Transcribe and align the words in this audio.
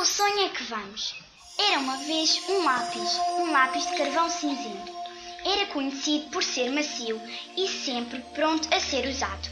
Pelo 0.00 0.08
sonho 0.08 0.46
é 0.46 0.48
que 0.48 0.62
vamos. 0.62 1.14
Era 1.58 1.78
uma 1.78 1.98
vez 1.98 2.40
um 2.48 2.64
lápis, 2.64 3.20
um 3.38 3.52
lápis 3.52 3.86
de 3.86 3.98
carvão 3.98 4.30
cinzento. 4.30 4.90
Era 5.44 5.66
conhecido 5.66 6.30
por 6.30 6.42
ser 6.42 6.72
macio 6.72 7.20
e 7.54 7.68
sempre 7.68 8.18
pronto 8.34 8.66
a 8.74 8.80
ser 8.80 9.06
usado. 9.06 9.50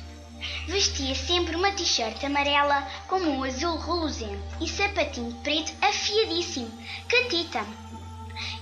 Vestia 0.66 1.15
sempre 1.15 1.55
uma 1.55 1.70
t-shirt 1.73 2.25
amarela 2.25 2.80
com 3.09 3.20
um 3.20 3.45
azul 3.45 3.77
reluzente 3.77 4.42
e 4.59 4.66
sapatinho 4.66 5.39
preto 5.42 5.70
afiadíssimo, 5.83 6.73
catita. 7.11 7.62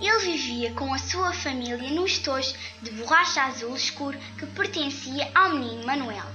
Ele 0.00 0.18
vivia 0.18 0.72
com 0.72 0.92
a 0.92 0.98
sua 0.98 1.32
família 1.32 1.76
no 1.76 2.04
estojo 2.04 2.52
de 2.82 2.90
borracha 2.90 3.44
azul 3.44 3.76
escuro 3.76 4.18
que 4.36 4.46
pertencia 4.46 5.30
ao 5.36 5.50
menino 5.50 5.86
Manuel. 5.86 6.26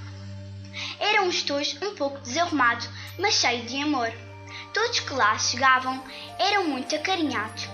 Era 0.98 1.20
um 1.20 1.28
estojo 1.28 1.76
um 1.82 1.94
pouco 1.94 2.20
desarrumado, 2.20 2.88
mas 3.18 3.34
cheio 3.34 3.66
de 3.66 3.82
amor. 3.82 4.31
Todos 4.72 5.00
que 5.00 5.12
lá 5.12 5.38
chegavam 5.38 6.02
eram 6.38 6.68
muito 6.68 6.94
acarinhados. 6.94 7.68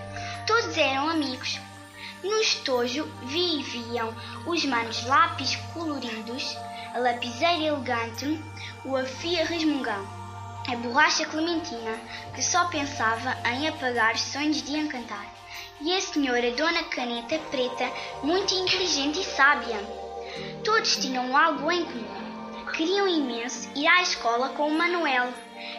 Todos 0.45 0.77
eram 0.77 1.09
amigos. 1.09 1.59
No 2.23 2.41
estojo 2.41 3.05
viviam 3.23 4.13
os 4.45 4.65
manos 4.65 5.05
lápis 5.05 5.55
coloridos, 5.73 6.57
a 6.93 6.99
lapiseira 6.99 7.63
elegante, 7.63 8.43
o 8.83 8.97
afia 8.97 9.45
resmungão, 9.45 10.05
a 10.67 10.75
borracha 10.75 11.25
clementina, 11.25 11.97
que 12.35 12.41
só 12.41 12.65
pensava 12.65 13.37
em 13.51 13.69
apagar 13.69 14.15
os 14.15 14.21
sonhos 14.21 14.61
de 14.61 14.75
encantar, 14.75 15.25
e 15.79 15.95
a 15.95 16.01
senhora 16.01 16.51
Dona 16.51 16.83
Caneta 16.83 17.39
Preta, 17.49 17.89
muito 18.21 18.53
inteligente 18.53 19.21
e 19.21 19.23
sábia. 19.23 19.77
Todos 20.65 20.97
tinham 20.97 21.37
algo 21.37 21.71
em 21.71 21.85
comum. 21.85 22.18
Queriam 22.79 23.09
imenso 23.09 23.69
ir 23.75 23.85
à 23.87 24.01
escola 24.01 24.47
com 24.55 24.69
o 24.69 24.77
Manuel. 24.77 25.33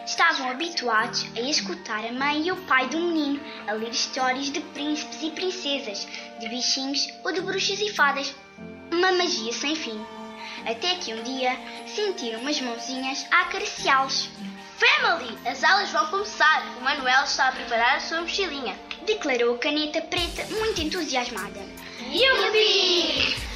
Estavam 0.05 0.51
habituados 0.51 1.25
a 1.35 1.41
escutar 1.41 2.05
a 2.05 2.11
mãe 2.11 2.45
e 2.45 2.51
o 2.51 2.55
pai 2.67 2.87
do 2.89 2.99
menino 2.99 3.41
a 3.65 3.71
ler 3.71 3.89
histórias 3.89 4.51
de 4.51 4.59
príncipes 4.59 5.23
e 5.23 5.31
princesas, 5.31 6.07
de 6.39 6.47
bichinhos 6.47 7.07
ou 7.23 7.31
de 7.33 7.41
bruxas 7.41 7.81
e 7.81 7.89
fadas. 7.89 8.35
Uma 8.91 9.13
magia 9.13 9.51
sem 9.51 9.75
fim. 9.75 9.99
Até 10.63 10.93
que 10.97 11.11
um 11.15 11.23
dia 11.23 11.57
sentiram 11.87 12.39
umas 12.39 12.61
mãozinhas 12.61 13.25
a 13.31 13.41
acariciá-los. 13.41 14.29
Family! 14.77 15.35
As 15.43 15.63
aulas 15.63 15.89
vão 15.89 16.05
começar. 16.05 16.63
O 16.77 16.83
Manuel 16.83 17.23
está 17.23 17.47
a 17.47 17.51
preparar 17.51 17.95
a 17.95 17.99
sua 17.99 18.21
mochilinha. 18.21 18.79
Declarou 19.07 19.55
a 19.55 19.57
caneta 19.57 20.01
preta 20.01 20.45
muito 20.53 20.79
entusiasmada. 20.79 21.61
Yupi! 22.11 23.50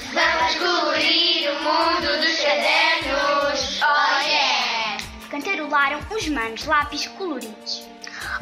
Cantarolaram 5.85 6.01
os 6.09 6.27
manos 6.29 6.65
lápis 6.65 7.05
coloridos. 7.09 7.83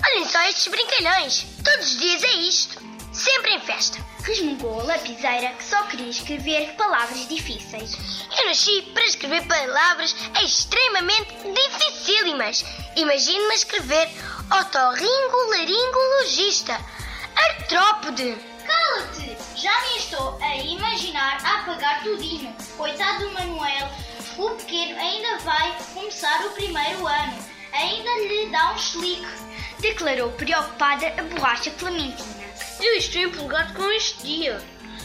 Olhem 0.08 0.26
só 0.26 0.42
estes 0.44 0.70
brincalhões! 0.70 1.46
Todos 1.64 1.92
os 1.92 1.98
dias 1.98 2.24
é 2.24 2.36
isto! 2.36 2.81
Sempre 3.12 3.56
em 3.56 3.59
festa! 3.59 4.00
Resmungou 4.24 4.80
a 4.80 4.84
lapiseira 4.84 5.50
que 5.50 5.64
só 5.64 5.84
queria 5.84 6.09
escrever 6.09 6.74
palavras 6.76 7.28
difíceis. 7.28 7.98
Eu 8.40 8.46
nasci 8.46 8.84
para 8.94 9.04
escrever 9.04 9.46
palavras 9.46 10.16
extremamente 10.42 11.36
dificílimas. 11.54 12.64
Imagine-me 12.96 13.52
a 13.52 13.56
escrever 13.56 14.10
otorringolaringologista, 14.62 16.80
artrópode. 17.36 18.38
Cala-te! 18.66 19.36
Já 19.58 19.81
me 19.81 19.98
estou 19.98 20.40
a 20.42 20.56
imaginar 20.56 21.44
a 21.44 21.60
apagar 21.60 22.04
tudinho. 22.04 22.56
Coitado 22.78 23.28
do 23.28 23.34
Manuel, 23.34 23.90
vai 25.44 25.78
começar 25.94 26.46
o 26.46 26.52
primeiro 26.52 27.06
ano. 27.06 27.46
Ainda 27.74 28.09
lhe 28.28 28.50
dá 28.50 28.74
um 28.74 28.78
chilique. 28.78 29.28
Declarou 29.80 30.31
preocupada 30.31 31.08
a 31.18 31.24
borracha 31.24 31.72
Clementina. 31.72 32.44
Eu 32.80 32.94
estou 32.96 33.22
empolgado 33.22 33.74
com 33.74 33.92
este 33.92 34.24
dia. 34.24 34.62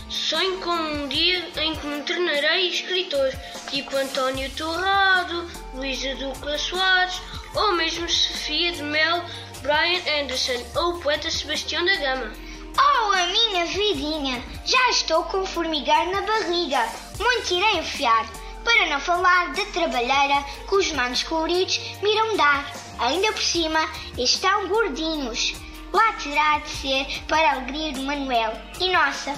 Sonho 0.08 0.60
com 0.60 0.70
um 0.70 1.08
dia 1.08 1.50
em 1.60 1.76
que 1.76 1.86
me 1.86 2.02
tornarei 2.02 2.68
escritor, 2.68 3.30
tipo 3.68 3.94
António 3.96 4.50
Torrado, 4.52 5.50
Luísa 5.74 6.14
Ducla 6.14 6.56
Soares, 6.56 7.20
ou 7.54 7.72
mesmo 7.72 8.08
Sofia 8.08 8.72
de 8.72 8.82
Mel, 8.82 9.22
Brian 9.60 10.22
Anderson 10.22 10.64
ou 10.76 10.94
o 10.94 11.00
poeta 11.00 11.30
Sebastião 11.30 11.84
da 11.84 11.96
Gama. 11.96 12.32
Oh, 12.78 13.12
a 13.12 13.26
minha 13.26 13.66
vidinha! 13.66 14.42
Já 14.64 14.90
estou 14.90 15.24
com 15.24 15.44
formigueiro 15.44 16.12
na 16.12 16.22
barriga. 16.22 16.88
Muito 17.18 17.54
irei 17.54 17.78
enfiar. 17.78 18.26
Para 18.68 18.84
não 18.84 19.00
falar 19.00 19.54
da 19.54 19.64
trabalheira 19.64 20.44
que 20.68 20.74
os 20.74 20.92
manos 20.92 21.22
coloridos 21.22 21.78
me 22.02 22.12
irão 22.12 22.36
dar. 22.36 22.70
Ainda 22.98 23.32
por 23.32 23.40
cima, 23.40 23.80
estão 24.18 24.68
gordinhos. 24.68 25.54
Lá 25.90 26.12
terá 26.12 26.58
de 26.58 26.68
ser 26.68 27.06
para 27.26 27.48
a 27.48 27.52
alegria 27.54 27.92
do 27.92 28.02
Manuel 28.02 28.52
e 28.78 28.90
nossa. 28.90 29.30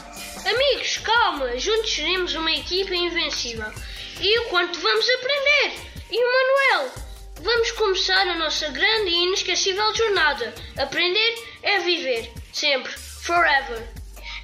Amigos, 0.44 0.98
calma, 0.98 1.56
juntos 1.60 1.94
seremos 1.94 2.34
uma 2.34 2.50
equipa 2.50 2.92
invencível. 2.92 3.72
E 4.20 4.38
o 4.40 4.48
quanto 4.48 4.80
vamos 4.80 5.08
aprender? 5.08 5.80
E 6.10 6.24
o 6.24 6.32
Manuel? 6.32 6.92
Vamos 7.40 7.70
começar 7.70 8.26
a 8.26 8.34
nossa 8.34 8.68
grande 8.70 9.10
e 9.10 9.26
inesquecível 9.28 9.94
jornada. 9.94 10.52
Aprender 10.76 11.34
é 11.62 11.78
viver, 11.78 12.32
sempre, 12.52 12.92
forever. 13.22 13.88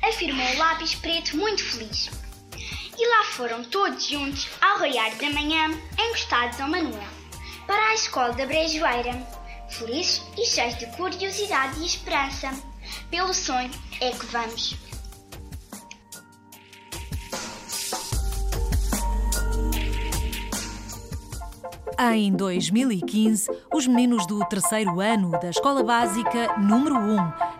Afirmou 0.04 0.46
o 0.46 0.58
lápis 0.58 0.94
preto 0.94 1.36
muito 1.36 1.64
feliz. 1.64 2.08
E 2.98 3.06
lá 3.08 3.24
foram 3.24 3.62
todos 3.64 4.06
juntos, 4.06 4.48
ao 4.60 4.78
raiar 4.78 5.14
da 5.16 5.30
manhã, 5.30 5.70
encostados 5.98 6.58
ao 6.60 6.68
Manuel, 6.68 7.08
para 7.66 7.90
a 7.90 7.94
escola 7.94 8.32
da 8.32 8.46
Brejoeira, 8.46 9.12
felizes 9.68 10.22
e 10.38 10.46
cheios 10.46 10.78
de 10.78 10.86
curiosidade 10.96 11.78
e 11.80 11.86
esperança. 11.86 12.50
Pelo 13.10 13.34
sonho 13.34 13.70
é 14.00 14.10
que 14.12 14.26
vamos. 14.26 14.76
Em 21.98 22.32
2015, 22.32 23.50
os 23.74 23.86
meninos 23.86 24.26
do 24.26 24.38
terceiro 24.46 25.00
ano 25.00 25.30
da 25.32 25.50
Escola 25.50 25.82
Básica 25.82 26.56
número 26.58 26.94
1 26.94 27.16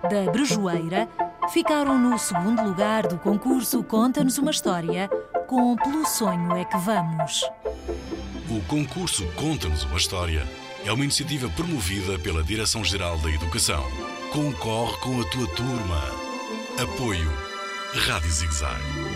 da 0.09 0.31
Brejoeira 0.31 1.09
ficaram 1.49 1.99
no 1.99 2.19
segundo 2.19 2.63
lugar 2.63 3.07
do 3.07 3.19
concurso 3.19 3.83
Conta-nos 3.83 4.37
uma 4.37 4.51
História 4.51 5.09
com 5.47 5.77
Pelo 5.77 6.05
Sonho 6.07 6.57
é 6.57 6.65
que 6.65 6.77
Vamos. 6.77 7.43
O 8.51 8.61
concurso 8.67 9.25
Conta-nos 9.35 9.85
uma 9.85 9.97
História 9.97 10.47
é 10.85 10.93
uma 10.93 11.05
iniciativa 11.05 11.49
promovida 11.51 12.19
pela 12.19 12.43
Direção-Geral 12.43 13.19
da 13.19 13.31
Educação. 13.31 13.85
Concorre 14.33 14.97
com 14.99 15.21
a 15.21 15.25
tua 15.25 15.47
turma. 15.55 16.03
Apoio 16.81 17.33
Rádio 17.95 18.31
Zigzag. 18.31 19.16